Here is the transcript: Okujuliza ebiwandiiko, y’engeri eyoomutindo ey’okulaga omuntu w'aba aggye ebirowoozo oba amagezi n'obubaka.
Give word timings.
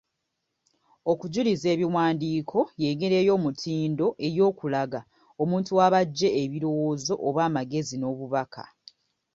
Okujuliza 1.11 1.65
ebiwandiiko, 1.75 2.59
y’engeri 2.81 3.15
eyoomutindo 3.21 4.07
ey’okulaga 4.27 4.99
omuntu 5.41 5.69
w'aba 5.77 5.97
aggye 6.03 6.29
ebirowoozo 6.43 7.13
oba 7.27 7.41
amagezi 7.47 7.95
n'obubaka. 7.97 8.63